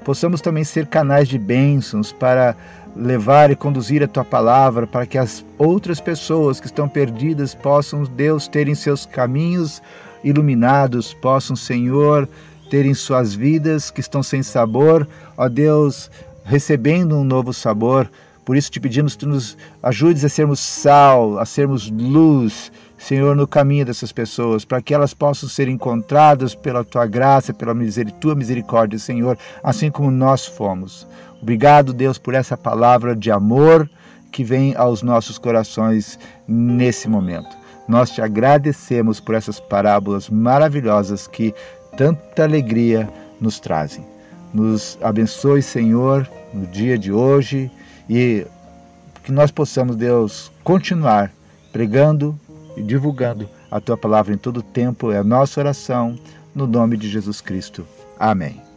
possamos 0.04 0.42
também 0.42 0.66
ser 0.66 0.86
canais 0.88 1.30
de 1.30 1.40
bênçãos 1.40 2.12
para 2.12 2.58
levar 2.94 3.52
e 3.52 3.56
conduzir 3.56 4.04
a 4.04 4.08
tua 4.08 4.26
palavra, 4.26 4.86
para 4.86 5.06
que 5.06 5.18
as 5.18 5.46
outras 5.58 6.02
pessoas 6.02 6.60
que 6.60 6.66
estão 6.66 6.90
perdidas 6.90 7.56
possam, 7.56 8.04
Deus, 8.04 8.50
terem 8.50 8.76
seus 8.76 9.06
caminhos 9.06 9.82
iluminados, 10.26 11.14
possam, 11.14 11.56
Senhor, 11.56 12.28
terem 12.70 12.94
suas 12.94 13.34
vidas 13.34 13.90
que 13.90 14.02
estão 14.02 14.22
sem 14.22 14.44
sabor, 14.44 15.08
ó 15.38 15.48
Deus, 15.48 16.12
recebendo 16.44 17.16
um 17.16 17.24
novo 17.24 17.54
sabor 17.54 18.10
por 18.50 18.58
isso 18.58 18.72
te 18.72 18.80
pedimos 18.80 19.14
que 19.14 19.20
tu 19.20 19.30
nos 19.30 19.56
ajudes 19.84 20.26
a 20.26 20.28
sermos 20.28 20.60
sal, 20.60 21.38
a 21.38 21.46
sermos 21.46 21.88
luz, 21.92 22.72
Senhor, 22.98 23.36
no 23.36 23.48
caminho 23.48 23.86
dessas 23.86 24.12
pessoas, 24.12 24.66
para 24.66 24.82
que 24.82 24.92
elas 24.92 25.14
possam 25.14 25.48
ser 25.48 25.68
encontradas 25.68 26.56
pela 26.56 26.84
tua 26.84 27.06
graça, 27.06 27.54
pela 27.54 27.76
tua 28.20 28.34
misericórdia, 28.34 28.98
Senhor, 28.98 29.38
assim 29.62 29.92
como 29.92 30.10
nós 30.10 30.48
fomos. 30.48 31.06
Obrigado, 31.40 31.94
Deus, 31.94 32.18
por 32.18 32.34
essa 32.34 32.58
palavra 32.58 33.16
de 33.16 33.30
amor 33.30 33.88
que 34.32 34.44
vem 34.44 34.76
aos 34.76 35.04
nossos 35.04 35.38
corações 35.38 36.18
nesse 36.48 37.08
momento. 37.08 37.56
Nós 37.88 38.10
te 38.10 38.20
agradecemos 38.20 39.20
por 39.20 39.36
essas 39.36 39.60
parábolas 39.60 40.28
maravilhosas 40.28 41.28
que 41.28 41.54
tanta 41.96 42.46
alegria 42.46 43.08
nos 43.40 43.60
trazem. 43.60 44.04
Nos 44.52 44.98
abençoe, 45.04 45.62
Senhor, 45.62 46.28
no 46.52 46.66
dia 46.66 46.98
de 46.98 47.12
hoje 47.12 47.70
e 48.10 48.46
que 49.24 49.32
nós 49.32 49.52
possamos, 49.52 49.96
Deus, 49.96 50.52
continuar 50.64 51.32
pregando 51.72 52.38
e 52.76 52.82
divulgando 52.82 53.48
a 53.70 53.80
tua 53.80 53.96
palavra 53.96 54.34
em 54.34 54.38
todo 54.38 54.58
o 54.58 54.64
tempo. 54.64 55.12
É 55.12 55.20
a 55.20 55.24
nossa 55.24 55.60
oração, 55.60 56.18
no 56.56 56.66
nome 56.66 56.98
de 56.98 57.08
Jesus 57.08 57.40
Cristo. 57.40 57.86
Amém. 58.18 58.69